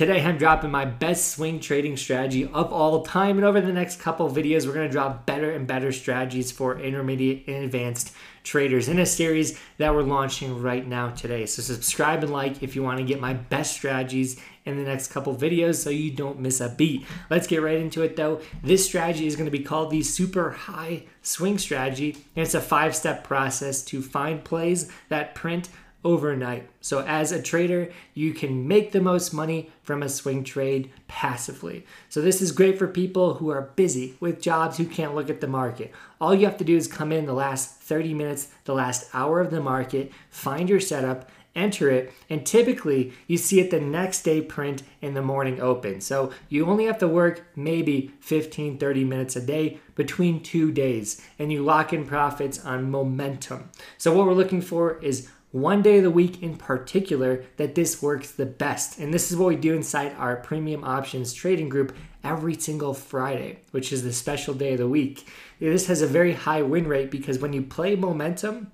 Today 0.00 0.24
I'm 0.24 0.38
dropping 0.38 0.70
my 0.70 0.86
best 0.86 1.32
swing 1.32 1.60
trading 1.60 1.98
strategy 1.98 2.46
of 2.46 2.72
all 2.72 3.02
time 3.02 3.36
and 3.36 3.44
over 3.44 3.60
the 3.60 3.70
next 3.70 4.00
couple 4.00 4.30
videos 4.30 4.66
we're 4.66 4.72
going 4.72 4.88
to 4.88 4.90
drop 4.90 5.26
better 5.26 5.50
and 5.50 5.66
better 5.66 5.92
strategies 5.92 6.50
for 6.50 6.80
intermediate 6.80 7.46
and 7.46 7.64
advanced 7.64 8.14
traders 8.42 8.88
in 8.88 8.98
a 8.98 9.04
series 9.04 9.60
that 9.76 9.94
we're 9.94 10.00
launching 10.00 10.62
right 10.62 10.86
now 10.86 11.10
today. 11.10 11.44
So 11.44 11.60
subscribe 11.60 12.24
and 12.24 12.32
like 12.32 12.62
if 12.62 12.74
you 12.74 12.82
want 12.82 12.96
to 12.96 13.04
get 13.04 13.20
my 13.20 13.34
best 13.34 13.74
strategies 13.74 14.40
in 14.64 14.78
the 14.78 14.84
next 14.84 15.08
couple 15.08 15.36
videos 15.36 15.74
so 15.74 15.90
you 15.90 16.10
don't 16.10 16.40
miss 16.40 16.62
a 16.62 16.70
beat. 16.70 17.04
Let's 17.28 17.46
get 17.46 17.60
right 17.60 17.76
into 17.76 18.00
it 18.00 18.16
though. 18.16 18.40
This 18.62 18.82
strategy 18.82 19.26
is 19.26 19.36
going 19.36 19.50
to 19.50 19.58
be 19.58 19.62
called 19.62 19.90
the 19.90 20.02
super 20.02 20.52
high 20.52 21.02
swing 21.20 21.58
strategy 21.58 22.12
and 22.34 22.46
it's 22.46 22.54
a 22.54 22.62
five-step 22.62 23.22
process 23.22 23.82
to 23.82 24.00
find 24.00 24.44
plays 24.44 24.90
that 25.10 25.34
print 25.34 25.68
overnight. 26.04 26.68
So, 26.80 27.00
as 27.00 27.32
a 27.32 27.42
trader, 27.42 27.90
you 28.14 28.32
can 28.32 28.66
make 28.66 28.92
the 28.92 29.00
most 29.00 29.32
money 29.32 29.70
from 29.82 30.02
a 30.02 30.08
swing 30.08 30.44
trade 30.44 30.90
passively. 31.08 31.86
So, 32.08 32.20
this 32.20 32.40
is 32.40 32.52
great 32.52 32.78
for 32.78 32.86
people 32.86 33.34
who 33.34 33.50
are 33.50 33.72
busy 33.76 34.16
with 34.20 34.40
jobs 34.40 34.78
who 34.78 34.86
can't 34.86 35.14
look 35.14 35.30
at 35.30 35.40
the 35.40 35.46
market. 35.46 35.92
All 36.20 36.34
you 36.34 36.46
have 36.46 36.58
to 36.58 36.64
do 36.64 36.76
is 36.76 36.88
come 36.88 37.12
in 37.12 37.26
the 37.26 37.32
last 37.32 37.76
30 37.76 38.14
minutes, 38.14 38.48
the 38.64 38.74
last 38.74 39.08
hour 39.12 39.40
of 39.40 39.50
the 39.50 39.60
market, 39.60 40.12
find 40.30 40.68
your 40.68 40.80
setup, 40.80 41.30
enter 41.54 41.90
it, 41.90 42.12
and 42.28 42.46
typically 42.46 43.12
you 43.26 43.36
see 43.36 43.60
it 43.60 43.70
the 43.70 43.80
next 43.80 44.22
day 44.22 44.40
print 44.40 44.82
in 45.00 45.14
the 45.14 45.22
morning 45.22 45.60
open. 45.60 46.00
So 46.00 46.32
you 46.48 46.66
only 46.66 46.84
have 46.86 46.98
to 46.98 47.08
work 47.08 47.44
maybe 47.56 48.12
15, 48.20 48.78
30 48.78 49.04
minutes 49.04 49.36
a 49.36 49.40
day 49.40 49.78
between 49.94 50.42
two 50.42 50.70
days, 50.70 51.20
and 51.38 51.52
you 51.52 51.62
lock 51.62 51.92
in 51.92 52.06
profits 52.06 52.64
on 52.64 52.90
momentum. 52.90 53.70
So 53.98 54.14
what 54.14 54.26
we're 54.26 54.34
looking 54.34 54.62
for 54.62 54.98
is 55.02 55.28
one 55.52 55.82
day 55.82 55.98
of 55.98 56.04
the 56.04 56.10
week 56.10 56.42
in 56.42 56.56
particular 56.56 57.44
that 57.56 57.74
this 57.74 58.00
works 58.00 58.30
the 58.30 58.46
best. 58.46 58.98
And 58.98 59.12
this 59.12 59.30
is 59.30 59.36
what 59.36 59.48
we 59.48 59.56
do 59.56 59.74
inside 59.74 60.14
our 60.16 60.36
premium 60.36 60.84
options 60.84 61.32
trading 61.32 61.68
group 61.68 61.96
every 62.22 62.54
single 62.54 62.94
Friday, 62.94 63.60
which 63.72 63.92
is 63.92 64.02
the 64.02 64.12
special 64.12 64.54
day 64.54 64.72
of 64.72 64.78
the 64.78 64.88
week. 64.88 65.26
This 65.58 65.86
has 65.88 66.02
a 66.02 66.06
very 66.06 66.34
high 66.34 66.62
win 66.62 66.86
rate 66.86 67.10
because 67.10 67.38
when 67.38 67.52
you 67.52 67.62
play 67.62 67.96
momentum, 67.96 68.70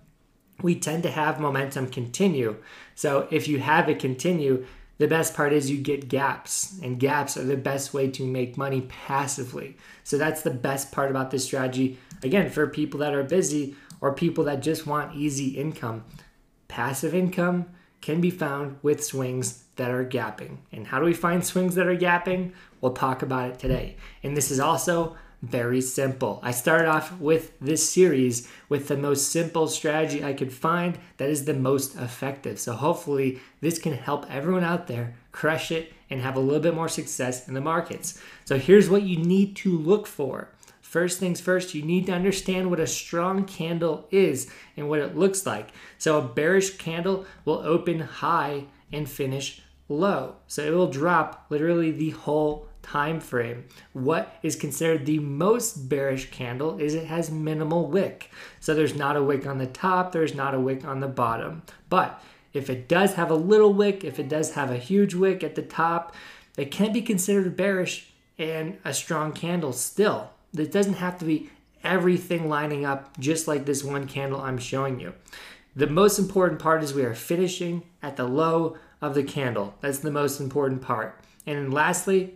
we 0.62 0.74
tend 0.74 1.02
to 1.04 1.10
have 1.10 1.40
momentum 1.40 1.88
continue. 1.88 2.56
So 2.94 3.28
if 3.30 3.48
you 3.48 3.58
have 3.58 3.88
it 3.88 3.98
continue, 3.98 4.66
the 4.98 5.08
best 5.08 5.34
part 5.34 5.52
is 5.52 5.70
you 5.70 5.76
get 5.76 6.08
gaps, 6.08 6.78
and 6.82 6.98
gaps 6.98 7.36
are 7.36 7.44
the 7.44 7.56
best 7.56 7.92
way 7.92 8.10
to 8.12 8.24
make 8.24 8.56
money 8.56 8.80
passively. 8.82 9.76
So 10.04 10.16
that's 10.16 10.40
the 10.40 10.50
best 10.50 10.90
part 10.90 11.10
about 11.10 11.30
this 11.30 11.44
strategy. 11.44 11.98
Again, 12.22 12.48
for 12.48 12.66
people 12.66 13.00
that 13.00 13.14
are 13.14 13.22
busy 13.22 13.76
or 14.00 14.14
people 14.14 14.44
that 14.44 14.62
just 14.62 14.86
want 14.86 15.14
easy 15.14 15.48
income 15.48 16.04
passive 16.68 17.14
income 17.14 17.66
can 18.00 18.20
be 18.20 18.30
found 18.30 18.78
with 18.82 19.02
swings 19.02 19.64
that 19.76 19.90
are 19.90 20.04
gapping. 20.04 20.58
And 20.72 20.86
how 20.86 20.98
do 20.98 21.04
we 21.04 21.14
find 21.14 21.44
swings 21.44 21.74
that 21.74 21.86
are 21.86 21.96
gapping? 21.96 22.52
We'll 22.80 22.92
talk 22.92 23.22
about 23.22 23.50
it 23.50 23.58
today. 23.58 23.96
And 24.22 24.36
this 24.36 24.50
is 24.50 24.60
also 24.60 25.16
very 25.42 25.80
simple. 25.80 26.40
I 26.42 26.50
started 26.50 26.88
off 26.88 27.18
with 27.20 27.58
this 27.60 27.88
series 27.88 28.48
with 28.68 28.88
the 28.88 28.96
most 28.96 29.30
simple 29.30 29.68
strategy 29.68 30.24
I 30.24 30.32
could 30.32 30.52
find 30.52 30.98
that 31.18 31.28
is 31.28 31.44
the 31.44 31.54
most 31.54 31.96
effective. 31.96 32.58
So 32.58 32.72
hopefully 32.72 33.40
this 33.60 33.78
can 33.78 33.92
help 33.92 34.26
everyone 34.30 34.64
out 34.64 34.86
there 34.86 35.14
crush 35.32 35.70
it 35.70 35.92
and 36.08 36.20
have 36.20 36.36
a 36.36 36.40
little 36.40 36.62
bit 36.62 36.74
more 36.74 36.88
success 36.88 37.48
in 37.48 37.54
the 37.54 37.60
markets. 37.60 38.20
So 38.44 38.58
here's 38.58 38.88
what 38.88 39.02
you 39.02 39.18
need 39.18 39.56
to 39.56 39.76
look 39.76 40.06
for. 40.06 40.48
First 40.86 41.18
things 41.18 41.40
first, 41.40 41.74
you 41.74 41.82
need 41.82 42.06
to 42.06 42.12
understand 42.12 42.70
what 42.70 42.78
a 42.78 42.86
strong 42.86 43.44
candle 43.44 44.06
is 44.12 44.48
and 44.76 44.88
what 44.88 45.00
it 45.00 45.16
looks 45.16 45.44
like. 45.44 45.70
So, 45.98 46.16
a 46.16 46.22
bearish 46.22 46.78
candle 46.78 47.26
will 47.44 47.58
open 47.58 47.98
high 47.98 48.66
and 48.92 49.10
finish 49.10 49.62
low. 49.88 50.36
So, 50.46 50.62
it 50.62 50.70
will 50.70 50.86
drop 50.86 51.46
literally 51.50 51.90
the 51.90 52.10
whole 52.10 52.68
time 52.82 53.18
frame. 53.18 53.64
What 53.94 54.38
is 54.44 54.54
considered 54.54 55.06
the 55.06 55.18
most 55.18 55.88
bearish 55.88 56.30
candle 56.30 56.78
is 56.78 56.94
it 56.94 57.08
has 57.08 57.32
minimal 57.32 57.88
wick. 57.88 58.30
So, 58.60 58.72
there's 58.72 58.94
not 58.94 59.16
a 59.16 59.24
wick 59.24 59.44
on 59.44 59.58
the 59.58 59.66
top, 59.66 60.12
there's 60.12 60.36
not 60.36 60.54
a 60.54 60.60
wick 60.60 60.84
on 60.84 61.00
the 61.00 61.08
bottom. 61.08 61.62
But 61.88 62.22
if 62.52 62.70
it 62.70 62.86
does 62.86 63.14
have 63.14 63.32
a 63.32 63.34
little 63.34 63.74
wick, 63.74 64.04
if 64.04 64.20
it 64.20 64.28
does 64.28 64.52
have 64.52 64.70
a 64.70 64.78
huge 64.78 65.14
wick 65.14 65.42
at 65.42 65.56
the 65.56 65.62
top, 65.62 66.14
it 66.56 66.70
can 66.70 66.92
be 66.92 67.02
considered 67.02 67.56
bearish 67.56 68.12
and 68.38 68.78
a 68.84 68.94
strong 68.94 69.32
candle 69.32 69.72
still. 69.72 70.30
It 70.58 70.72
doesn't 70.72 70.94
have 70.94 71.18
to 71.18 71.24
be 71.24 71.50
everything 71.84 72.48
lining 72.48 72.84
up 72.84 73.18
just 73.18 73.46
like 73.46 73.64
this 73.64 73.84
one 73.84 74.06
candle 74.06 74.40
I'm 74.40 74.58
showing 74.58 75.00
you. 75.00 75.14
The 75.74 75.86
most 75.86 76.18
important 76.18 76.60
part 76.60 76.82
is 76.82 76.94
we 76.94 77.04
are 77.04 77.14
finishing 77.14 77.82
at 78.02 78.16
the 78.16 78.24
low 78.24 78.76
of 79.00 79.14
the 79.14 79.22
candle. 79.22 79.74
That's 79.80 79.98
the 79.98 80.10
most 80.10 80.40
important 80.40 80.82
part. 80.82 81.20
And 81.46 81.72
lastly, 81.72 82.34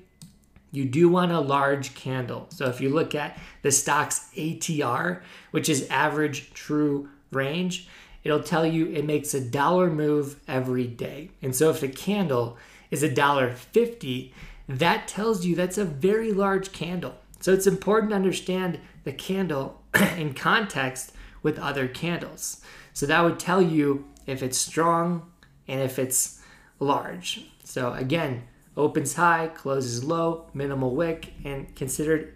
you 0.72 0.84
do 0.84 1.08
want 1.08 1.32
a 1.32 1.40
large 1.40 1.94
candle. 1.94 2.46
So 2.50 2.66
if 2.66 2.80
you 2.80 2.90
look 2.90 3.14
at 3.14 3.38
the 3.62 3.72
stock's 3.72 4.30
ATR, 4.36 5.22
which 5.50 5.68
is 5.68 5.88
average 5.88 6.52
true 6.52 7.08
range, 7.32 7.88
it'll 8.22 8.42
tell 8.42 8.66
you 8.66 8.86
it 8.88 9.04
makes 9.04 9.34
a 9.34 9.40
dollar 9.40 9.90
move 9.90 10.38
every 10.46 10.86
day. 10.86 11.30
And 11.42 11.54
so 11.56 11.70
if 11.70 11.80
the 11.80 11.88
candle 11.88 12.56
is 12.90 13.02
a 13.02 13.12
dollar 13.12 13.52
50, 13.54 14.32
that 14.68 15.08
tells 15.08 15.44
you 15.44 15.56
that's 15.56 15.78
a 15.78 15.84
very 15.84 16.32
large 16.32 16.72
candle. 16.72 17.16
So 17.40 17.52
it's 17.52 17.66
important 17.66 18.10
to 18.10 18.16
understand 18.16 18.78
the 19.04 19.12
candle 19.12 19.82
in 20.16 20.34
context 20.34 21.12
with 21.42 21.58
other 21.58 21.88
candles. 21.88 22.60
So 22.92 23.06
that 23.06 23.22
would 23.22 23.38
tell 23.38 23.62
you 23.62 24.06
if 24.26 24.42
it's 24.42 24.58
strong 24.58 25.30
and 25.66 25.80
if 25.80 25.98
it's 25.98 26.40
large. 26.78 27.46
So 27.64 27.92
again, 27.94 28.44
opens 28.76 29.14
high, 29.14 29.48
closes 29.48 30.04
low, 30.04 30.50
minimal 30.54 30.94
wick, 30.94 31.32
and 31.44 31.74
considered 31.74 32.34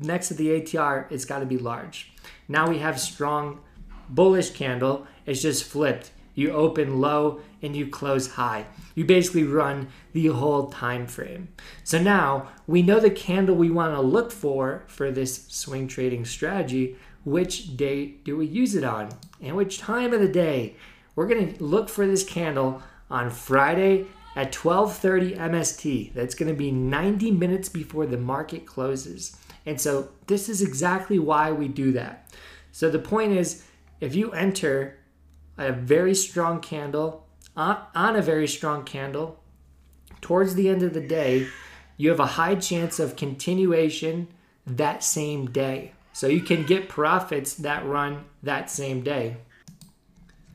next 0.00 0.28
to 0.28 0.34
the 0.34 0.48
ATR, 0.48 1.10
it's 1.10 1.24
got 1.24 1.40
to 1.40 1.46
be 1.46 1.58
large. 1.58 2.12
Now 2.48 2.68
we 2.68 2.78
have 2.78 2.98
strong 3.00 3.60
bullish 4.08 4.50
candle. 4.50 5.06
It's 5.26 5.42
just 5.42 5.64
flipped. 5.64 6.10
You 6.40 6.52
open 6.52 7.02
low 7.02 7.42
and 7.60 7.76
you 7.76 7.86
close 7.86 8.32
high. 8.32 8.64
You 8.94 9.04
basically 9.04 9.44
run 9.44 9.88
the 10.14 10.28
whole 10.28 10.70
time 10.70 11.06
frame. 11.06 11.48
So 11.84 12.00
now 12.00 12.48
we 12.66 12.80
know 12.80 12.98
the 12.98 13.10
candle 13.10 13.54
we 13.54 13.70
want 13.70 13.94
to 13.94 14.00
look 14.00 14.32
for 14.32 14.84
for 14.86 15.10
this 15.10 15.46
swing 15.48 15.86
trading 15.86 16.24
strategy. 16.24 16.96
Which 17.24 17.76
day 17.76 18.14
do 18.24 18.38
we 18.38 18.46
use 18.46 18.74
it 18.74 18.84
on? 18.84 19.10
And 19.42 19.54
which 19.54 19.80
time 19.80 20.14
of 20.14 20.20
the 20.20 20.28
day? 20.28 20.76
We're 21.14 21.26
going 21.26 21.54
to 21.54 21.62
look 21.62 21.90
for 21.90 22.06
this 22.06 22.24
candle 22.24 22.82
on 23.10 23.28
Friday 23.28 24.06
at 24.34 24.50
12:30 24.50 25.36
MST. 25.36 26.14
That's 26.14 26.34
going 26.34 26.50
to 26.50 26.56
be 26.56 26.70
90 26.70 27.32
minutes 27.32 27.68
before 27.68 28.06
the 28.06 28.16
market 28.16 28.64
closes. 28.64 29.36
And 29.66 29.78
so 29.78 30.08
this 30.26 30.48
is 30.48 30.62
exactly 30.62 31.18
why 31.18 31.52
we 31.52 31.68
do 31.68 31.92
that. 31.92 32.32
So 32.72 32.88
the 32.88 32.98
point 32.98 33.32
is 33.32 33.62
if 34.00 34.14
you 34.14 34.30
enter 34.32 34.99
a 35.60 35.72
very 35.72 36.14
strong 36.14 36.60
candle 36.60 37.26
on, 37.56 37.82
on 37.94 38.16
a 38.16 38.22
very 38.22 38.48
strong 38.48 38.84
candle 38.84 39.38
towards 40.20 40.54
the 40.54 40.68
end 40.68 40.82
of 40.82 40.94
the 40.94 41.06
day, 41.06 41.46
you 41.96 42.08
have 42.10 42.20
a 42.20 42.26
high 42.26 42.54
chance 42.54 42.98
of 42.98 43.16
continuation 43.16 44.28
that 44.66 45.04
same 45.04 45.50
day. 45.50 45.92
So 46.12 46.26
you 46.26 46.40
can 46.40 46.64
get 46.64 46.88
profits 46.88 47.54
that 47.54 47.84
run 47.84 48.24
that 48.42 48.70
same 48.70 49.02
day. 49.02 49.36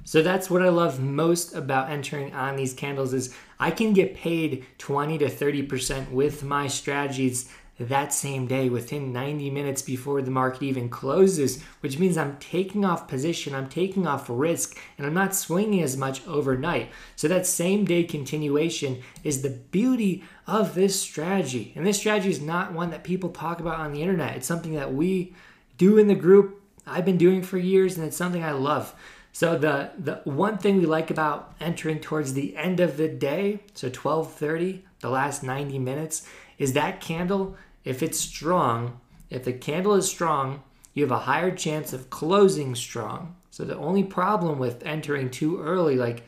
So 0.03 0.21
that's 0.21 0.49
what 0.49 0.61
I 0.61 0.69
love 0.69 0.99
most 0.99 1.55
about 1.55 1.89
entering 1.89 2.33
on 2.33 2.55
these 2.55 2.73
candles 2.73 3.13
is 3.13 3.35
I 3.59 3.71
can 3.71 3.93
get 3.93 4.15
paid 4.15 4.65
20 4.77 5.17
to 5.19 5.25
30% 5.25 6.11
with 6.11 6.43
my 6.43 6.67
strategies 6.67 7.49
that 7.79 8.13
same 8.13 8.47
day 8.47 8.69
within 8.69 9.11
90 9.11 9.49
minutes 9.49 9.81
before 9.81 10.21
the 10.21 10.31
market 10.31 10.63
even 10.63 10.87
closes, 10.89 11.61
which 11.81 11.99
means 11.99 12.17
I'm 12.17 12.37
taking 12.37 12.85
off 12.85 13.07
position, 13.07 13.53
I'm 13.53 13.67
taking 13.67 14.07
off 14.07 14.27
risk, 14.29 14.77
and 14.97 15.05
I'm 15.05 15.13
not 15.13 15.35
swinging 15.35 15.81
as 15.81 15.97
much 15.97 16.25
overnight. 16.25 16.89
So, 17.15 17.27
that 17.27 17.45
same 17.45 17.83
day 17.83 18.03
continuation 18.03 19.01
is 19.23 19.41
the 19.41 19.49
beauty 19.49 20.23
of 20.47 20.75
this 20.75 20.99
strategy. 20.99 21.73
And 21.75 21.85
this 21.85 21.97
strategy 21.97 22.29
is 22.29 22.41
not 22.41 22.73
one 22.73 22.91
that 22.91 23.03
people 23.03 23.29
talk 23.29 23.59
about 23.59 23.79
on 23.79 23.91
the 23.91 24.01
internet, 24.01 24.37
it's 24.37 24.47
something 24.47 24.73
that 24.73 24.93
we 24.93 25.33
do 25.77 25.97
in 25.97 26.07
the 26.07 26.15
group. 26.15 26.61
I've 26.87 27.05
been 27.05 27.17
doing 27.17 27.41
for 27.41 27.57
years, 27.57 27.97
and 27.97 28.05
it's 28.05 28.17
something 28.17 28.43
I 28.43 28.51
love. 28.51 28.95
So 29.35 29.57
the 29.57 29.91
the 29.97 30.21
one 30.23 30.57
thing 30.57 30.77
we 30.77 30.85
like 30.85 31.11
about 31.11 31.53
entering 31.59 31.99
towards 31.99 32.33
the 32.33 32.55
end 32.55 32.79
of 32.79 32.95
the 32.95 33.09
day, 33.09 33.59
so 33.73 33.89
12:30, 33.89 34.83
the 35.01 35.09
last 35.09 35.43
90 35.43 35.77
minutes, 35.77 36.25
is 36.57 36.71
that 36.71 37.01
candle 37.01 37.57
if 37.85 38.03
it's 38.03 38.19
strong, 38.19 38.99
if 39.29 39.45
the 39.45 39.53
candle 39.53 39.93
is 39.93 40.09
strong, 40.09 40.63
you 40.93 41.03
have 41.03 41.11
a 41.11 41.19
higher 41.19 41.55
chance 41.55 41.93
of 41.93 42.09
closing 42.09 42.75
strong. 42.75 43.35
So 43.51 43.63
the 43.63 43.77
only 43.77 44.03
problem 44.03 44.59
with 44.59 44.85
entering 44.85 45.29
too 45.29 45.61
early, 45.61 45.95
like 45.95 46.23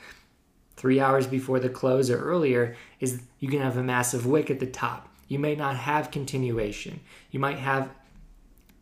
three 0.75 0.99
hours 0.99 1.27
before 1.27 1.59
the 1.59 1.69
close 1.69 2.09
or 2.09 2.19
earlier, 2.19 2.75
is 2.99 3.21
you 3.39 3.49
can 3.49 3.61
have 3.61 3.77
a 3.77 3.83
massive 3.83 4.25
wick 4.25 4.49
at 4.49 4.59
the 4.59 4.67
top. 4.67 5.09
You 5.27 5.39
may 5.39 5.55
not 5.55 5.75
have 5.75 6.11
continuation. 6.11 6.99
You 7.31 7.39
might 7.39 7.57
have 7.57 7.89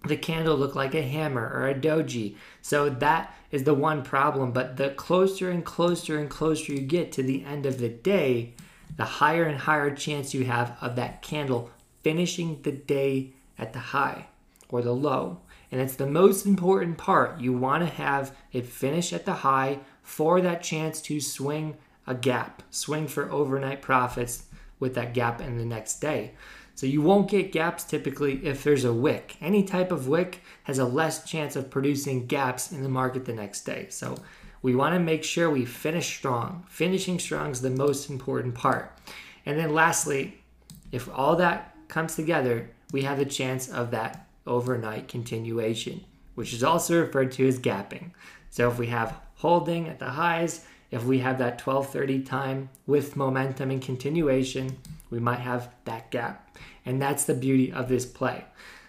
the 0.06 0.18
candle 0.18 0.56
look 0.56 0.75
like 0.75 0.94
a 0.94 1.01
hammer 1.01 1.50
or 1.54 1.68
a 1.68 1.74
doji. 1.74 2.36
So 2.62 2.89
that 2.89 3.33
is 3.51 3.63
the 3.63 3.74
one 3.74 4.04
problem. 4.04 4.51
But 4.51 4.78
the 4.78 4.89
closer 4.92 5.50
and 5.50 5.66
closer 5.66 6.19
and 6.19 6.30
closer 6.30 6.74
you 6.74 6.81
get 6.81 7.12
to 7.13 7.24
the 7.24 7.44
end 7.45 7.66
of 7.66 7.80
the 7.80 7.89
day, 7.89 8.54
the 8.98 9.06
higher 9.06 9.44
and 9.45 9.57
higher 9.57 9.94
chance 9.95 10.33
you 10.33 10.45
have 10.45 10.78
of 10.81 10.95
that 10.98 11.21
candle 11.21 11.71
finishing 12.06 12.62
the 12.62 12.72
day 12.72 13.34
at 13.57 13.74
the 13.74 13.80
high 13.80 14.28
or 14.69 14.84
the 14.84 14.94
low. 14.94 15.40
And 15.72 15.81
it's 15.81 15.96
the 15.96 16.06
most 16.06 16.46
important 16.46 17.00
part. 17.00 17.40
You 17.40 17.52
want 17.52 17.81
to 17.81 17.90
have 17.90 18.36
it 18.52 18.68
finish 18.68 19.12
at 19.12 19.25
the 19.25 19.34
high 19.34 19.80
for 20.04 20.40
that 20.40 20.62
chance 20.62 21.02
to 21.02 21.19
swing 21.19 21.78
a 22.06 22.13
gap, 22.13 22.62
swing 22.69 23.07
for 23.07 23.31
overnight 23.31 23.81
profits 23.81 24.44
with 24.80 24.94
that 24.94 25.16
gap 25.16 25.42
in 25.42 25.57
the 25.57 25.66
next 25.66 25.98
day. 26.00 26.34
So 26.75 26.86
you 26.86 27.02
won't 27.02 27.28
get 27.28 27.52
gaps 27.52 27.84
typically 27.84 28.46
if 28.46 28.63
there's 28.63 28.86
a 28.86 28.94
wick. 28.94 29.38
Any 29.42 29.63
type 29.63 29.92
of 29.92 30.07
wick 30.07 30.44
has 30.66 30.78
a 30.78 30.86
less 30.86 31.28
chance 31.28 31.56
of 31.56 31.72
producing 31.72 32.28
gaps 32.28 32.72
in 32.72 32.84
the 32.84 32.90
market 32.90 33.25
the 33.25 33.34
next 33.34 33.62
day. 33.62 33.88
So 33.90 34.16
we 34.62 34.75
want 34.75 34.94
to 34.94 35.00
make 35.00 35.24
sure 35.24 35.50
we 35.50 35.66
finish 35.66 36.16
strong. 36.18 36.68
Finishing 36.69 37.18
strong 37.18 37.50
is 37.50 37.62
the 37.62 37.72
most 37.72 38.12
important 38.12 38.54
part. 38.54 38.96
And 39.44 39.57
then 39.57 39.74
lastly, 39.74 40.44
if 40.92 41.10
all 41.12 41.36
that 41.38 41.75
comes 41.88 42.16
together, 42.16 42.70
we 42.92 43.04
have 43.04 43.18
the 43.18 43.26
chance 43.26 43.70
of 43.70 43.92
that 43.92 44.28
overnight 44.48 45.08
continuation, 45.08 46.04
which 46.36 46.54
is 46.54 46.64
also 46.64 47.02
referred 47.02 47.32
to 47.34 47.48
as 47.48 47.60
gapping. 47.60 48.12
So 48.50 48.70
if 48.70 48.78
we 48.78 48.88
have 48.88 49.20
holding 49.36 49.88
at 49.88 50.00
the 50.00 50.12
highs, 50.12 50.66
if 50.92 51.04
we 51.04 51.20
have 51.20 51.40
that 51.40 51.66
1230 51.66 52.24
time 52.24 52.70
with 52.86 53.16
momentum 53.16 53.72
and 53.72 53.82
continuation, 53.82 54.78
we 55.10 55.20
might 55.20 55.40
have 55.40 55.70
that 55.86 56.12
gap. 56.12 56.58
And 56.86 57.02
that's 57.02 57.26
the 57.26 57.34
beauty 57.34 57.72
of 57.72 57.90
this 57.90 58.06
play. 58.06 58.46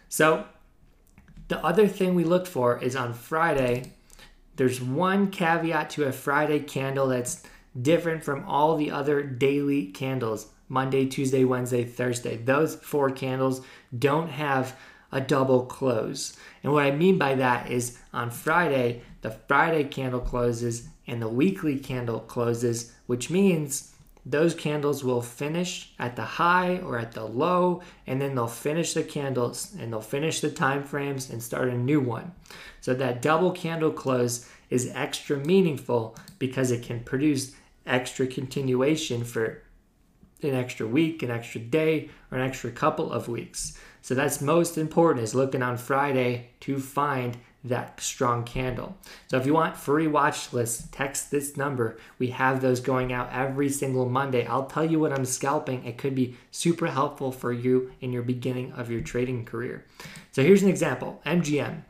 So 0.08 0.46
the 1.48 1.64
other 1.64 1.88
thing 1.88 2.14
we 2.14 2.24
look 2.24 2.46
for 2.46 2.82
is 2.82 2.94
on 2.94 3.12
Friday, 3.12 3.92
there's 4.56 4.80
one 4.80 5.30
caveat 5.30 5.90
to 5.90 6.04
a 6.04 6.12
Friday 6.12 6.60
candle 6.60 7.08
that's 7.08 7.42
different 7.80 8.24
from 8.24 8.44
all 8.46 8.76
the 8.76 8.90
other 8.90 9.22
daily 9.22 9.86
candles 9.86 10.48
Monday, 10.68 11.06
Tuesday, 11.06 11.44
Wednesday, 11.44 11.84
Thursday. 11.84 12.36
Those 12.36 12.74
four 12.76 13.10
candles 13.10 13.60
don't 13.96 14.28
have 14.28 14.76
a 15.12 15.20
double 15.20 15.64
close. 15.64 16.36
And 16.62 16.72
what 16.72 16.84
I 16.84 16.90
mean 16.90 17.18
by 17.18 17.36
that 17.36 17.70
is 17.70 17.98
on 18.12 18.30
Friday, 18.30 19.02
the 19.22 19.30
Friday 19.30 19.84
candle 19.84 20.20
closes 20.20 20.88
and 21.06 21.22
the 21.22 21.28
weekly 21.28 21.78
candle 21.78 22.20
closes, 22.20 22.92
which 23.06 23.30
means 23.30 23.92
those 24.28 24.56
candles 24.56 25.04
will 25.04 25.22
finish 25.22 25.92
at 26.00 26.16
the 26.16 26.24
high 26.24 26.78
or 26.78 26.98
at 26.98 27.12
the 27.12 27.24
low 27.24 27.80
and 28.08 28.20
then 28.20 28.34
they'll 28.34 28.48
finish 28.48 28.92
the 28.92 29.04
candles 29.04 29.72
and 29.78 29.92
they'll 29.92 30.00
finish 30.00 30.40
the 30.40 30.50
time 30.50 30.82
frames 30.82 31.30
and 31.30 31.40
start 31.40 31.68
a 31.68 31.78
new 31.78 32.00
one 32.00 32.32
so 32.80 32.92
that 32.92 33.22
double 33.22 33.52
candle 33.52 33.92
close 33.92 34.48
is 34.68 34.90
extra 34.94 35.36
meaningful 35.36 36.16
because 36.40 36.72
it 36.72 36.82
can 36.82 36.98
produce 37.04 37.54
extra 37.86 38.26
continuation 38.26 39.22
for 39.22 39.62
an 40.42 40.54
extra 40.54 40.86
week 40.86 41.22
an 41.22 41.30
extra 41.30 41.60
day 41.60 42.08
or 42.30 42.38
an 42.38 42.46
extra 42.46 42.70
couple 42.70 43.12
of 43.12 43.28
weeks 43.28 43.78
so 44.02 44.14
that's 44.14 44.40
most 44.40 44.78
important 44.78 45.22
is 45.22 45.34
looking 45.34 45.62
on 45.62 45.76
friday 45.76 46.48
to 46.60 46.78
find 46.78 47.36
that 47.68 48.00
strong 48.00 48.44
candle. 48.44 48.96
So 49.28 49.36
if 49.36 49.46
you 49.46 49.54
want 49.54 49.76
free 49.76 50.06
watch 50.06 50.52
lists, 50.52 50.88
text 50.90 51.30
this 51.30 51.56
number. 51.56 51.98
We 52.18 52.28
have 52.28 52.60
those 52.60 52.80
going 52.80 53.12
out 53.12 53.32
every 53.32 53.68
single 53.68 54.08
Monday. 54.08 54.46
I'll 54.46 54.66
tell 54.66 54.88
you 54.88 55.00
what 55.00 55.12
I'm 55.12 55.24
scalping. 55.24 55.84
It 55.84 55.98
could 55.98 56.14
be 56.14 56.36
super 56.50 56.86
helpful 56.86 57.32
for 57.32 57.52
you 57.52 57.92
in 58.00 58.12
your 58.12 58.22
beginning 58.22 58.72
of 58.72 58.90
your 58.90 59.00
trading 59.00 59.44
career. 59.44 59.84
So 60.32 60.42
here's 60.42 60.62
an 60.62 60.68
example 60.68 61.20
MGM. 61.26 61.82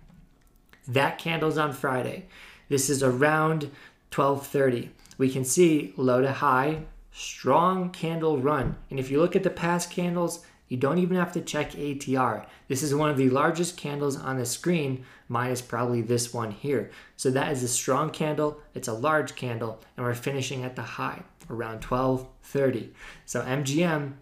That 0.89 1.19
candle's 1.19 1.59
on 1.59 1.73
Friday. 1.73 2.27
This 2.69 2.89
is 2.89 3.03
around 3.03 3.71
12:30. 4.11 4.91
We 5.19 5.31
can 5.31 5.45
see 5.45 5.93
low 5.97 6.23
to 6.23 6.33
high, 6.33 6.85
strong 7.17 7.89
candle 7.91 8.39
run. 8.39 8.77
And 8.91 9.01
if 9.01 9.11
you 9.11 9.19
look 9.19 9.35
at 9.35 9.43
the 9.43 9.49
past 9.49 9.91
candles, 9.91 10.45
you 10.69 10.77
don't 10.77 10.99
even 10.99 11.17
have 11.17 11.33
to 11.33 11.41
check 11.41 11.73
ATR. 11.73 12.45
This 12.69 12.83
is 12.83 12.95
one 12.95 13.09
of 13.09 13.17
the 13.17 13.31
largest 13.31 13.79
candles 13.79 14.19
on 14.19 14.37
the 14.37 14.45
screen, 14.45 15.05
minus 15.27 15.63
probably 15.63 16.03
this 16.03 16.35
one 16.35 16.51
here. 16.51 16.91
So 17.17 17.31
that 17.31 17.53
is 17.53 17.63
a 17.63 17.69
strong 17.69 18.11
candle, 18.11 18.61
it's 18.75 18.89
a 18.89 18.93
large 18.93 19.35
candle, 19.35 19.81
and 19.97 20.05
we're 20.05 20.15
finishing 20.15 20.63
at 20.63 20.77
the 20.77 20.83
high 20.83 21.23
around 21.49 21.83
1230. 21.83 22.93
So 23.25 23.41
MGM, 23.43 24.15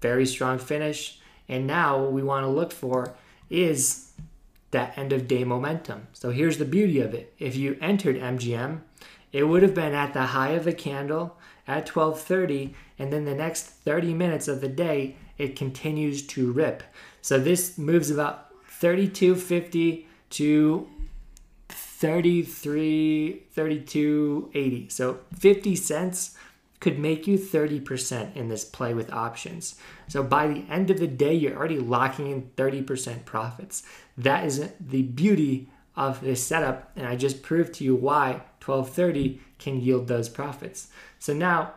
very 0.00 0.26
strong 0.26 0.58
finish. 0.58 1.18
And 1.48 1.66
now 1.66 2.02
what 2.02 2.12
we 2.12 2.22
want 2.22 2.44
to 2.44 2.50
look 2.50 2.70
for 2.70 3.14
is 3.50 4.12
that 4.70 4.96
end 4.96 5.12
of 5.12 5.26
day 5.26 5.42
momentum. 5.42 6.06
So 6.12 6.30
here's 6.30 6.58
the 6.58 6.64
beauty 6.64 7.00
of 7.00 7.14
it. 7.14 7.34
If 7.38 7.56
you 7.56 7.76
entered 7.80 8.16
MGM, 8.16 8.80
it 9.32 9.44
would 9.44 9.62
have 9.62 9.74
been 9.74 9.94
at 9.94 10.12
the 10.12 10.26
high 10.26 10.50
of 10.50 10.64
the 10.64 10.72
candle 10.72 11.38
at 11.66 11.86
12:30 11.86 12.74
and 12.98 13.12
then 13.12 13.24
the 13.24 13.34
next 13.34 13.64
30 13.64 14.14
minutes 14.14 14.48
of 14.48 14.60
the 14.60 14.68
day 14.68 15.16
it 15.38 15.56
continues 15.56 16.26
to 16.28 16.52
rip. 16.52 16.82
So 17.20 17.38
this 17.38 17.78
moves 17.78 18.10
about 18.10 18.50
3250 18.68 20.06
to 20.30 20.88
33 21.68 23.44
3280. 23.52 24.88
So 24.88 25.20
50 25.38 25.76
cents 25.76 26.36
could 26.80 26.98
make 26.98 27.28
you 27.28 27.38
30% 27.38 28.34
in 28.34 28.48
this 28.48 28.64
play 28.64 28.92
with 28.92 29.12
options. 29.12 29.76
So 30.08 30.24
by 30.24 30.48
the 30.48 30.64
end 30.68 30.90
of 30.90 30.98
the 30.98 31.06
day 31.06 31.32
you're 31.32 31.56
already 31.56 31.78
locking 31.78 32.30
in 32.30 32.50
30% 32.56 33.24
profits. 33.24 33.84
That 34.18 34.44
is 34.44 34.68
the 34.80 35.02
beauty 35.02 35.70
of 35.94 36.20
this 36.20 36.44
setup 36.44 36.90
and 36.96 37.06
I 37.06 37.14
just 37.14 37.42
proved 37.42 37.74
to 37.74 37.84
you 37.84 37.94
why 37.94 38.42
1230 38.64 39.40
can 39.58 39.80
yield 39.80 40.08
those 40.08 40.28
profits. 40.28 40.88
So 41.18 41.32
now 41.32 41.74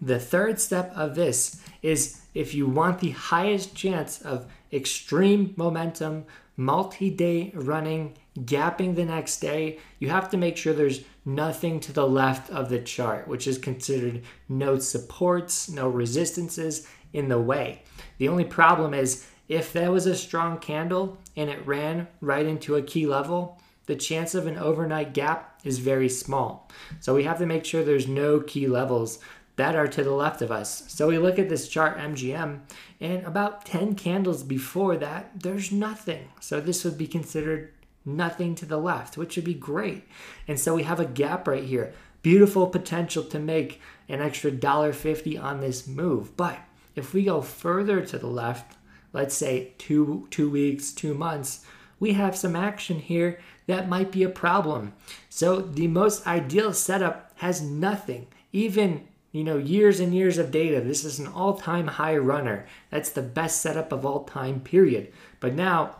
the 0.00 0.18
third 0.18 0.60
step 0.60 0.92
of 0.94 1.14
this 1.14 1.60
is 1.82 2.20
if 2.34 2.54
you 2.54 2.66
want 2.66 3.00
the 3.00 3.10
highest 3.10 3.74
chance 3.74 4.20
of 4.20 4.46
extreme 4.72 5.54
momentum, 5.56 6.24
multi 6.56 7.10
day 7.10 7.52
running, 7.54 8.14
gapping 8.40 8.94
the 8.94 9.04
next 9.04 9.38
day, 9.40 9.78
you 9.98 10.08
have 10.08 10.28
to 10.30 10.36
make 10.36 10.56
sure 10.56 10.72
there's 10.72 11.04
nothing 11.24 11.80
to 11.80 11.92
the 11.92 12.06
left 12.06 12.50
of 12.50 12.68
the 12.68 12.80
chart, 12.80 13.28
which 13.28 13.46
is 13.46 13.58
considered 13.58 14.22
no 14.48 14.78
supports, 14.78 15.70
no 15.70 15.88
resistances 15.88 16.86
in 17.12 17.28
the 17.28 17.40
way. 17.40 17.82
The 18.18 18.28
only 18.28 18.44
problem 18.44 18.92
is 18.92 19.26
if 19.48 19.72
there 19.72 19.92
was 19.92 20.06
a 20.06 20.16
strong 20.16 20.58
candle 20.58 21.18
and 21.36 21.48
it 21.48 21.66
ran 21.66 22.08
right 22.20 22.46
into 22.46 22.76
a 22.76 22.82
key 22.82 23.06
level, 23.06 23.60
the 23.86 23.96
chance 23.96 24.34
of 24.34 24.46
an 24.46 24.58
overnight 24.58 25.14
gap 25.14 25.60
is 25.64 25.78
very 25.78 26.08
small. 26.08 26.70
So 27.00 27.14
we 27.14 27.24
have 27.24 27.38
to 27.38 27.46
make 27.46 27.64
sure 27.64 27.84
there's 27.84 28.08
no 28.08 28.40
key 28.40 28.66
levels 28.66 29.18
that 29.56 29.76
are 29.76 29.86
to 29.86 30.02
the 30.02 30.12
left 30.12 30.42
of 30.42 30.50
us. 30.50 30.84
So 30.88 31.08
we 31.08 31.18
look 31.18 31.38
at 31.38 31.48
this 31.48 31.68
chart 31.68 31.96
MGM, 31.98 32.60
and 33.00 33.24
about 33.24 33.64
10 33.64 33.94
candles 33.94 34.42
before 34.42 34.96
that, 34.96 35.30
there's 35.40 35.70
nothing. 35.70 36.28
So 36.40 36.60
this 36.60 36.84
would 36.84 36.98
be 36.98 37.06
considered 37.06 37.72
nothing 38.04 38.54
to 38.56 38.66
the 38.66 38.78
left, 38.78 39.16
which 39.16 39.36
would 39.36 39.44
be 39.44 39.54
great. 39.54 40.08
And 40.48 40.58
so 40.58 40.74
we 40.74 40.82
have 40.82 41.00
a 41.00 41.04
gap 41.04 41.46
right 41.46 41.64
here. 41.64 41.94
Beautiful 42.22 42.66
potential 42.66 43.22
to 43.24 43.38
make 43.38 43.80
an 44.08 44.20
extra 44.20 44.50
$1.50 44.50 45.42
on 45.42 45.60
this 45.60 45.86
move. 45.86 46.36
But 46.36 46.58
if 46.96 47.14
we 47.14 47.24
go 47.24 47.40
further 47.40 48.04
to 48.04 48.18
the 48.18 48.26
left, 48.26 48.76
let's 49.12 49.34
say 49.34 49.72
two, 49.78 50.26
two 50.30 50.50
weeks, 50.50 50.92
two 50.92 51.14
months, 51.14 51.64
we 52.00 52.14
have 52.14 52.36
some 52.36 52.56
action 52.56 52.98
here 52.98 53.38
that 53.66 53.88
might 53.88 54.12
be 54.12 54.22
a 54.22 54.28
problem. 54.28 54.92
So 55.28 55.60
the 55.60 55.88
most 55.88 56.26
ideal 56.26 56.72
setup 56.72 57.32
has 57.36 57.62
nothing. 57.62 58.26
Even 58.52 59.08
you 59.34 59.42
know, 59.42 59.58
years 59.58 59.98
and 59.98 60.14
years 60.14 60.38
of 60.38 60.52
data. 60.52 60.80
This 60.80 61.04
is 61.04 61.18
an 61.18 61.26
all 61.26 61.54
time 61.58 61.88
high 61.88 62.16
runner. 62.16 62.66
That's 62.90 63.10
the 63.10 63.20
best 63.20 63.60
setup 63.60 63.90
of 63.90 64.06
all 64.06 64.22
time, 64.22 64.60
period. 64.60 65.12
But 65.40 65.54
now, 65.54 65.96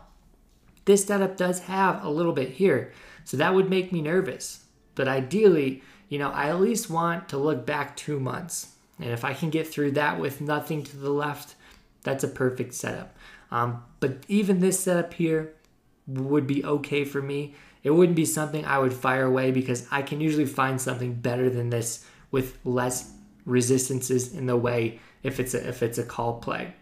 this 0.85 1.03
setup 1.03 1.35
does 1.35 1.59
have 1.59 2.01
a 2.01 2.09
little 2.09 2.31
bit 2.31 2.51
here. 2.51 2.93
So 3.25 3.35
that 3.35 3.53
would 3.53 3.69
make 3.69 3.91
me 3.91 4.01
nervous. 4.01 4.63
But 4.95 5.09
ideally, 5.09 5.83
you 6.07 6.17
know, 6.17 6.29
I 6.29 6.47
at 6.47 6.61
least 6.61 6.89
want 6.89 7.27
to 7.27 7.37
look 7.37 7.65
back 7.65 7.97
two 7.97 8.21
months. 8.21 8.69
And 9.01 9.09
if 9.09 9.25
I 9.25 9.33
can 9.33 9.49
get 9.49 9.67
through 9.67 9.91
that 9.91 10.17
with 10.17 10.39
nothing 10.39 10.85
to 10.85 10.95
the 10.95 11.09
left, 11.09 11.55
that's 12.03 12.23
a 12.23 12.29
perfect 12.29 12.73
setup. 12.73 13.17
Um, 13.51 13.83
but 13.99 14.19
even 14.29 14.61
this 14.61 14.79
setup 14.79 15.13
here 15.13 15.51
would 16.07 16.47
be 16.47 16.63
okay 16.63 17.03
for 17.03 17.21
me. 17.21 17.55
It 17.83 17.91
wouldn't 17.91 18.15
be 18.15 18.25
something 18.25 18.65
I 18.65 18.79
would 18.79 18.93
fire 18.93 19.25
away 19.25 19.51
because 19.51 19.87
I 19.91 20.01
can 20.01 20.21
usually 20.21 20.45
find 20.45 20.79
something 20.79 21.13
better 21.13 21.49
than 21.49 21.69
this 21.69 22.05
with 22.31 22.57
less 22.65 23.11
resistances 23.45 24.33
in 24.33 24.47
the 24.47 24.57
way 24.57 24.99
if 25.23 25.39
it's 25.39 25.53
a, 25.53 25.67
if 25.67 25.83
it's 25.83 25.97
a 25.97 26.03
call 26.03 26.39
play. 26.39 26.73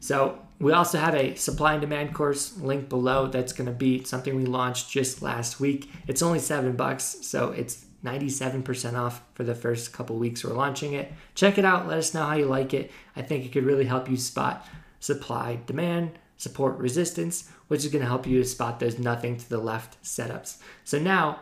So 0.00 0.38
we 0.60 0.72
also 0.72 0.98
have 0.98 1.14
a 1.14 1.34
supply 1.36 1.72
and 1.72 1.80
demand 1.80 2.14
course 2.14 2.56
link 2.58 2.88
below. 2.88 3.28
That's 3.28 3.52
going 3.52 3.66
to 3.66 3.72
be 3.72 4.04
something 4.04 4.34
we 4.34 4.44
launched 4.44 4.90
just 4.90 5.22
last 5.22 5.60
week. 5.60 5.90
It's 6.06 6.22
only 6.22 6.38
seven 6.40 6.76
bucks, 6.76 7.18
so 7.22 7.52
it's 7.52 7.86
97% 8.04 8.94
off 8.94 9.22
for 9.34 9.44
the 9.44 9.54
first 9.54 9.92
couple 9.92 10.16
weeks 10.16 10.44
we're 10.44 10.54
launching 10.54 10.92
it. 10.92 11.12
Check 11.34 11.58
it 11.58 11.64
out. 11.64 11.88
Let 11.88 11.98
us 11.98 12.14
know 12.14 12.24
how 12.24 12.34
you 12.34 12.46
like 12.46 12.74
it. 12.74 12.90
I 13.16 13.22
think 13.22 13.44
it 13.44 13.52
could 13.52 13.64
really 13.64 13.84
help 13.84 14.08
you 14.08 14.16
spot 14.16 14.66
supply, 15.00 15.60
demand, 15.66 16.18
support, 16.38 16.78
resistance, 16.78 17.50
which 17.66 17.84
is 17.84 17.92
going 17.92 18.02
to 18.02 18.08
help 18.08 18.26
you 18.26 18.38
to 18.38 18.48
spot 18.48 18.80
those 18.80 18.98
nothing 18.98 19.36
to 19.36 19.48
the 19.48 19.58
left 19.58 20.02
setups. 20.02 20.56
So 20.84 20.98
now, 20.98 21.40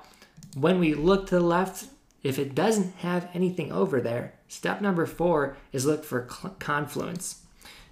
when 0.56 0.80
we 0.80 0.94
look 0.94 1.28
to 1.28 1.36
the 1.36 1.40
left, 1.40 1.86
if 2.24 2.38
it 2.38 2.56
doesn't 2.56 2.96
have 2.96 3.28
anything 3.32 3.70
over 3.70 4.00
there, 4.00 4.34
Step 4.48 4.80
number 4.80 5.06
four 5.06 5.56
is 5.72 5.86
look 5.86 6.04
for 6.04 6.22
confluence. 6.22 7.42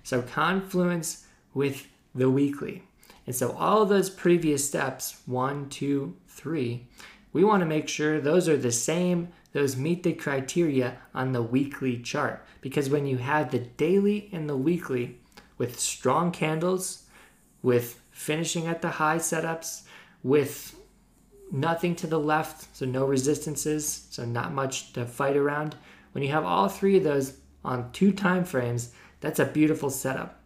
So, 0.03 0.23
confluence 0.23 1.27
with 1.53 1.87
the 2.15 2.31
weekly. 2.31 2.85
And 3.27 3.35
so, 3.35 3.53
all 3.53 3.83
of 3.83 3.89
those 3.89 4.11
previous 4.11 4.67
steps 4.67 5.21
one, 5.27 5.69
two, 5.69 6.17
three 6.29 6.87
we 7.33 7.43
want 7.43 7.63
to 7.63 7.67
make 7.67 7.89
sure 7.89 8.21
those 8.21 8.49
are 8.49 8.57
the 8.57 8.71
same, 8.71 9.31
those 9.53 9.77
meet 9.77 10.05
the 10.05 10.13
criteria 10.13 10.99
on 11.13 11.33
the 11.33 11.43
weekly 11.43 11.99
chart. 11.99 12.47
Because 12.61 12.89
when 12.89 13.07
you 13.07 13.17
have 13.17 13.51
the 13.51 13.59
daily 13.59 14.31
and 14.33 14.49
the 14.49 14.57
weekly 14.57 15.19
with 15.59 15.79
strong 15.79 16.31
candles, 16.31 17.05
with 17.63 18.01
finishing 18.11 18.67
at 18.67 18.83
the 18.83 18.91
high 18.91 19.19
setups, 19.19 19.83
with 20.23 20.77
nothing 21.51 21.95
to 21.97 22.07
the 22.07 22.19
left, 22.19 22.77
so 22.77 22.87
no 22.87 23.05
resistances, 23.05 24.07
so 24.11 24.25
not 24.25 24.53
much 24.53 24.93
to 24.93 25.07
fight 25.07 25.37
around. 25.37 25.77
When 26.13 26.25
you 26.25 26.31
have 26.31 26.45
all 26.45 26.69
three 26.69 26.97
of 26.97 27.05
those 27.05 27.39
on 27.65 27.91
two 27.93 28.13
time 28.13 28.45
frames, 28.45 28.93
that's 29.21 29.41
a 29.41 29.47
beautiful 29.47 29.91
setup. 29.91 30.41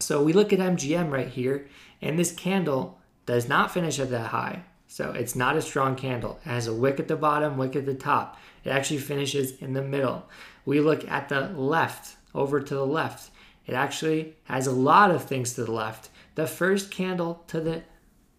So 0.00 0.22
we 0.22 0.32
look 0.32 0.52
at 0.52 0.58
MGM 0.58 1.10
right 1.10 1.28
here, 1.28 1.68
and 2.00 2.18
this 2.18 2.32
candle 2.32 2.98
does 3.26 3.48
not 3.48 3.72
finish 3.72 4.00
at 4.00 4.10
that 4.10 4.28
high. 4.28 4.64
So 4.88 5.12
it's 5.12 5.34
not 5.34 5.56
a 5.56 5.62
strong 5.62 5.96
candle. 5.96 6.38
It 6.44 6.48
has 6.48 6.66
a 6.66 6.74
wick 6.74 7.00
at 7.00 7.08
the 7.08 7.16
bottom, 7.16 7.56
wick 7.56 7.76
at 7.76 7.86
the 7.86 7.94
top. 7.94 8.38
It 8.64 8.70
actually 8.70 8.98
finishes 8.98 9.56
in 9.62 9.72
the 9.72 9.80
middle. 9.80 10.28
We 10.66 10.80
look 10.80 11.08
at 11.08 11.28
the 11.28 11.48
left, 11.48 12.16
over 12.34 12.60
to 12.60 12.74
the 12.74 12.84
left. 12.84 13.30
It 13.66 13.74
actually 13.74 14.36
has 14.44 14.66
a 14.66 14.72
lot 14.72 15.10
of 15.10 15.24
things 15.24 15.54
to 15.54 15.64
the 15.64 15.72
left. 15.72 16.10
The 16.34 16.46
first 16.46 16.90
candle 16.90 17.44
to 17.48 17.60
the 17.60 17.82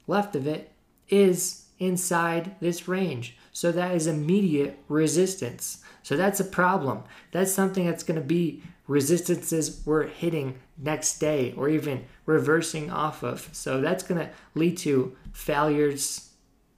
left 0.08 0.36
of 0.36 0.48
it 0.48 0.72
is 1.10 1.66
inside 1.80 2.56
this 2.60 2.88
range. 2.88 3.38
So 3.52 3.72
that 3.72 3.96
is 3.96 4.08
immediate 4.08 4.80
resistance. 4.88 5.84
So 6.02 6.18
that's 6.18 6.40
a 6.40 6.46
problem. 6.46 7.04
That's 7.32 7.52
something 7.52 7.86
that's 7.86 8.04
going 8.04 8.20
to 8.20 8.26
be 8.26 8.64
resistances 8.88 9.82
we're 9.86 10.08
hitting 10.08 10.60
next 10.78 11.20
day 11.20 11.54
or 11.56 11.70
even 11.70 12.06
reversing 12.26 12.90
off 12.92 13.24
of. 13.24 13.50
So 13.52 13.80
that's 13.80 14.04
going 14.04 14.20
to 14.20 14.30
lead 14.56 14.78
to 14.80 15.16
failures 15.32 16.30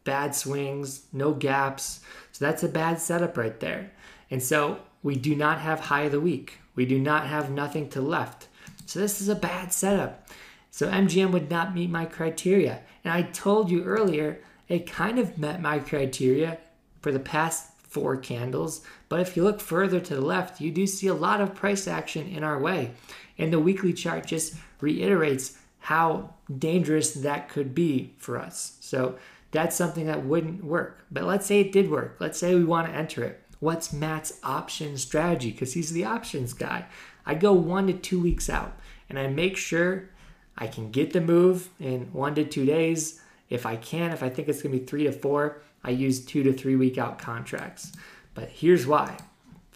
bad 0.04 0.36
swings, 0.36 1.08
no 1.12 1.34
gaps. 1.34 2.00
So 2.32 2.46
that's 2.46 2.64
a 2.64 2.70
bad 2.70 3.00
setup 3.00 3.38
right 3.38 3.60
there. 3.60 3.92
And 4.30 4.42
so 4.42 4.80
we 5.04 5.16
do 5.16 5.36
not 5.36 5.60
have 5.60 5.80
high 5.82 6.04
of 6.04 6.12
the 6.12 6.22
week. 6.22 6.60
We 6.76 6.86
do 6.86 7.00
not 7.00 7.28
have 7.28 7.50
nothing 7.50 7.90
to 7.90 8.02
left. 8.02 8.48
So 8.86 9.00
this 9.00 9.22
is 9.22 9.30
a 9.30 9.36
bad 9.36 9.74
setup. 9.74 10.28
So 10.72 10.90
MGM 10.90 11.32
would 11.32 11.50
not 11.50 11.74
meet 11.74 11.90
my 11.90 12.06
criteria. 12.06 12.82
And 13.04 13.14
I 13.14 13.24
told 13.24 13.72
you 13.72 13.84
earlier, 13.84 14.40
it 14.68 14.92
kind 14.92 15.20
of 15.20 15.38
met 15.38 15.62
my 15.62 15.80
criteria 15.80 16.58
for 17.02 17.12
the 17.12 17.20
past 17.20 17.72
four 17.78 18.18
candles. 18.18 18.82
But 19.08 19.22
if 19.22 19.38
you 19.38 19.44
look 19.44 19.62
further 19.62 20.00
to 20.02 20.16
the 20.16 20.22
left, 20.22 20.60
you 20.60 20.72
do 20.72 20.86
see 20.86 21.08
a 21.08 21.14
lot 21.14 21.40
of 21.40 21.56
price 21.56 21.88
action 21.88 22.28
in 22.28 22.44
our 22.44 22.60
way. 22.60 22.92
And 23.38 23.54
the 23.54 23.60
weekly 23.60 23.94
chart 23.94 24.26
just 24.26 24.56
reiterates 24.82 25.58
how 25.80 26.34
dangerous 26.58 27.14
that 27.14 27.48
could 27.48 27.74
be 27.74 28.14
for 28.18 28.38
us. 28.38 28.78
So 28.82 29.18
that's 29.52 29.76
something 29.76 30.08
that 30.08 30.26
wouldn't 30.26 30.64
work. 30.64 31.06
But 31.12 31.24
let's 31.24 31.46
say 31.46 31.62
it 31.62 31.72
did 31.72 31.90
work. 31.90 32.18
Let's 32.20 32.38
say 32.38 32.56
we 32.56 32.66
want 32.66 32.88
to 32.88 32.94
enter 32.94 33.24
it. 33.24 33.42
What's 33.66 33.92
Matt's 33.92 34.40
option 34.44 34.96
strategy? 34.96 35.50
Because 35.50 35.74
he's 35.74 35.92
the 35.92 36.06
options 36.06 36.54
guy. 36.54 36.86
I 37.26 37.34
go 37.34 37.52
one 37.52 37.88
to 37.88 37.94
two 37.94 38.22
weeks 38.22 38.48
out 38.48 38.78
and 39.10 39.18
I 39.18 39.26
make 39.26 39.58
sure 39.58 40.12
I 40.56 40.68
can 40.68 40.92
get 40.92 41.14
the 41.14 41.20
move 41.20 41.70
in 41.80 42.14
one 42.14 42.36
to 42.36 42.46
two 42.46 42.64
days. 42.64 43.22
If 43.50 43.66
I 43.66 43.76
can, 43.76 44.12
if 44.12 44.22
I 44.22 44.30
think 44.30 44.50
it's 44.50 44.62
going 44.62 44.72
to 44.72 44.80
be 44.82 44.86
three 44.86 45.06
to 45.06 45.12
four, 45.12 45.64
I 45.84 45.90
use 45.90 46.24
two 46.24 46.44
to 46.44 46.54
three 46.54 46.76
week 46.76 47.00
out 47.00 47.18
contracts. 47.18 47.92
But 48.36 48.50
here's 48.50 48.86
why 48.86 49.18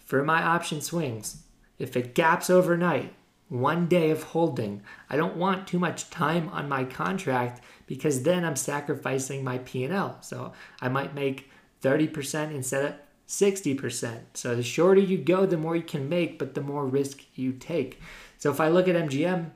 for 0.04 0.22
my 0.22 0.40
option 0.40 0.80
swings, 0.80 1.42
if 1.80 1.96
it 1.96 2.14
gaps 2.14 2.48
overnight, 2.48 3.12
one 3.48 3.88
day 3.88 4.10
of 4.10 4.22
holding. 4.22 4.82
I 5.08 5.16
don't 5.16 5.36
want 5.36 5.66
too 5.66 5.80
much 5.80 6.10
time 6.10 6.48
on 6.50 6.68
my 6.68 6.84
contract 6.84 7.60
because 7.88 8.22
then 8.22 8.44
I'm 8.44 8.54
sacrificing 8.54 9.42
my 9.42 9.58
P&L. 9.58 10.18
So 10.20 10.52
I 10.80 10.88
might 10.88 11.12
make 11.12 11.50
30% 11.82 12.54
instead 12.54 12.84
of 12.84 12.94
60%. 13.30 14.18
So 14.34 14.56
the 14.56 14.62
shorter 14.64 15.00
you 15.00 15.16
go, 15.16 15.46
the 15.46 15.56
more 15.56 15.76
you 15.76 15.84
can 15.84 16.08
make, 16.08 16.36
but 16.36 16.54
the 16.54 16.60
more 16.60 16.84
risk 16.84 17.22
you 17.36 17.52
take. 17.52 18.00
So 18.38 18.50
if 18.50 18.60
I 18.60 18.68
look 18.68 18.88
at 18.88 18.96
MGM, 18.96 19.50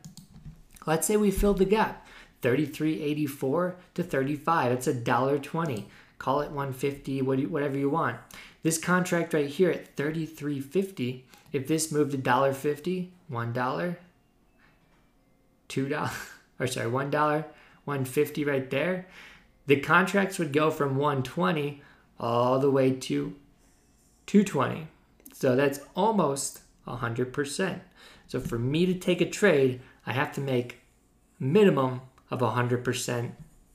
let's 0.86 1.08
say 1.08 1.16
we 1.16 1.32
filled 1.32 1.58
the 1.58 1.64
gap, 1.64 2.06
33.84 2.42 3.74
to 3.94 4.02
35. 4.04 4.72
It's 4.72 4.86
a 4.86 4.94
dollar 4.94 5.38
20. 5.38 5.88
Call 6.18 6.40
it 6.40 6.52
150, 6.52 7.22
whatever 7.22 7.76
you 7.76 7.90
want. 7.90 8.16
This 8.62 8.78
contract 8.78 9.34
right 9.34 9.48
here 9.48 9.72
at 9.72 9.96
33.50, 9.96 11.22
if 11.52 11.66
this 11.66 11.90
moved 11.90 12.12
to 12.12 12.18
$1.50, 12.18 13.08
one 13.26 13.52
dollar, 13.52 13.98
two 15.66 15.88
dollar, 15.88 16.10
or 16.60 16.68
sorry, 16.68 16.88
one 16.88 17.10
dollar, 17.10 17.46
one 17.84 18.04
fifty 18.04 18.44
right 18.44 18.70
there. 18.70 19.08
The 19.66 19.80
contracts 19.80 20.38
would 20.38 20.52
go 20.52 20.70
from 20.70 20.96
120 20.96 21.82
all 22.20 22.58
the 22.58 22.70
way 22.70 22.92
to 22.92 23.34
220. 24.26 24.88
So 25.32 25.56
that's 25.56 25.80
almost 25.94 26.60
100%. 26.86 27.80
So 28.26 28.40
for 28.40 28.58
me 28.58 28.86
to 28.86 28.94
take 28.94 29.20
a 29.20 29.28
trade, 29.28 29.80
I 30.06 30.12
have 30.12 30.32
to 30.32 30.40
make 30.40 30.80
minimum 31.38 32.02
of 32.30 32.40
100% 32.40 33.32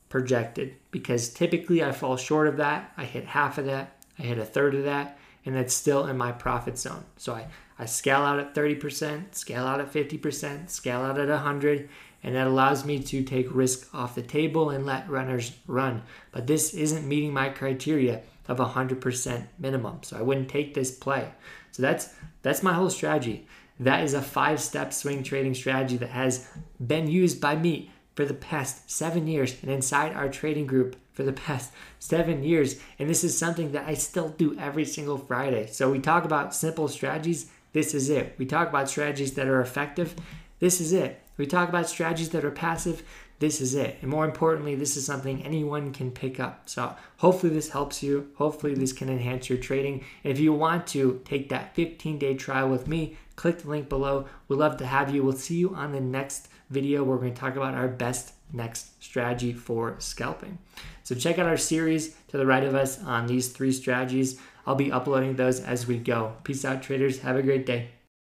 projected 0.08 0.74
because 0.90 1.32
typically 1.32 1.82
I 1.82 1.92
fall 1.92 2.16
short 2.16 2.48
of 2.48 2.56
that. 2.56 2.92
I 2.96 3.04
hit 3.04 3.26
half 3.26 3.58
of 3.58 3.66
that, 3.66 3.96
I 4.18 4.22
hit 4.22 4.38
a 4.38 4.44
third 4.44 4.74
of 4.74 4.84
that, 4.84 5.18
and 5.46 5.54
that's 5.54 5.72
still 5.72 6.06
in 6.06 6.18
my 6.18 6.32
profit 6.32 6.78
zone. 6.78 7.04
So 7.16 7.34
I, 7.34 7.46
I 7.78 7.86
scale 7.86 8.20
out 8.20 8.38
at 8.38 8.54
30%, 8.54 9.34
scale 9.34 9.64
out 9.64 9.80
at 9.80 9.92
50%, 9.92 10.68
scale 10.68 11.00
out 11.00 11.18
at 11.18 11.28
100, 11.28 11.88
and 12.22 12.34
that 12.34 12.46
allows 12.46 12.84
me 12.84 12.98
to 12.98 13.22
take 13.22 13.54
risk 13.54 13.92
off 13.94 14.14
the 14.14 14.22
table 14.22 14.70
and 14.70 14.84
let 14.84 15.08
runners 15.08 15.52
run. 15.66 16.02
But 16.32 16.46
this 16.46 16.74
isn't 16.74 17.08
meeting 17.08 17.32
my 17.32 17.48
criteria 17.48 18.22
of 18.48 18.58
100% 18.58 19.46
minimum. 19.58 19.98
So 20.02 20.18
I 20.18 20.22
wouldn't 20.22 20.48
take 20.48 20.74
this 20.74 20.90
play. 20.90 21.28
So 21.70 21.82
that's 21.82 22.12
that's 22.42 22.62
my 22.62 22.72
whole 22.72 22.90
strategy. 22.90 23.46
That 23.78 24.04
is 24.04 24.14
a 24.14 24.20
five-step 24.20 24.92
swing 24.92 25.22
trading 25.22 25.54
strategy 25.54 25.96
that 25.98 26.10
has 26.10 26.46
been 26.84 27.08
used 27.08 27.40
by 27.40 27.56
me 27.56 27.90
for 28.14 28.24
the 28.24 28.34
past 28.34 28.90
7 28.90 29.26
years 29.26 29.56
and 29.62 29.70
inside 29.70 30.12
our 30.12 30.28
trading 30.28 30.66
group 30.66 30.96
for 31.12 31.22
the 31.22 31.32
past 31.32 31.72
seven 31.98 32.42
years. 32.42 32.80
And 32.98 33.08
this 33.08 33.24
is 33.24 33.36
something 33.36 33.72
that 33.72 33.86
I 33.86 33.94
still 33.94 34.30
do 34.30 34.58
every 34.58 34.84
single 34.84 35.18
Friday. 35.18 35.66
So 35.66 35.90
we 35.90 35.98
talk 35.98 36.24
about 36.24 36.54
simple 36.54 36.88
strategies 36.88 37.50
this 37.72 37.94
is 37.94 38.10
it. 38.10 38.34
We 38.38 38.46
talk 38.46 38.68
about 38.68 38.90
strategies 38.90 39.34
that 39.34 39.46
are 39.46 39.60
effective. 39.60 40.16
This 40.58 40.80
is 40.80 40.92
it. 40.92 41.22
We 41.40 41.46
talk 41.46 41.70
about 41.70 41.88
strategies 41.88 42.28
that 42.30 42.44
are 42.44 42.50
passive. 42.50 43.02
This 43.38 43.62
is 43.62 43.74
it. 43.74 43.96
And 44.02 44.10
more 44.10 44.26
importantly, 44.26 44.74
this 44.74 44.94
is 44.98 45.06
something 45.06 45.42
anyone 45.42 45.90
can 45.90 46.10
pick 46.10 46.38
up. 46.38 46.68
So 46.68 46.94
hopefully 47.16 47.54
this 47.54 47.70
helps 47.70 48.02
you. 48.02 48.30
Hopefully 48.34 48.74
this 48.74 48.92
can 48.92 49.08
enhance 49.08 49.48
your 49.48 49.56
trading. 49.56 50.04
And 50.22 50.30
if 50.30 50.38
you 50.38 50.52
want 50.52 50.86
to 50.88 51.22
take 51.24 51.48
that 51.48 51.74
15 51.74 52.18
day 52.18 52.34
trial 52.34 52.68
with 52.68 52.86
me, 52.86 53.16
click 53.36 53.60
the 53.60 53.70
link 53.70 53.88
below. 53.88 54.26
We'd 54.48 54.56
love 54.56 54.76
to 54.76 54.86
have 54.86 55.14
you. 55.14 55.22
We'll 55.22 55.32
see 55.32 55.56
you 55.56 55.74
on 55.74 55.92
the 55.92 56.00
next 56.00 56.48
video 56.68 57.02
where 57.02 57.16
we're 57.16 57.22
going 57.22 57.34
to 57.34 57.40
talk 57.40 57.56
about 57.56 57.72
our 57.72 57.88
best 57.88 58.34
next 58.52 59.02
strategy 59.02 59.54
for 59.54 59.96
scalping. 59.98 60.58
So 61.04 61.14
check 61.14 61.38
out 61.38 61.46
our 61.46 61.56
series 61.56 62.16
to 62.28 62.36
the 62.36 62.44
right 62.44 62.64
of 62.64 62.74
us 62.74 63.02
on 63.02 63.26
these 63.26 63.48
three 63.48 63.72
strategies. 63.72 64.38
I'll 64.66 64.74
be 64.74 64.92
uploading 64.92 65.36
those 65.36 65.60
as 65.60 65.86
we 65.86 65.96
go. 65.96 66.34
Peace 66.44 66.66
out, 66.66 66.82
traders. 66.82 67.20
Have 67.20 67.36
a 67.36 67.42
great 67.42 67.64
day. 67.64 67.88